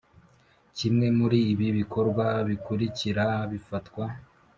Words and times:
kimwe 0.77 1.07
muri 1.17 1.39
ibi 1.51 1.67
bikorwa 1.79 2.25
bikurikira 2.47 3.25
bifatwa 3.51 4.05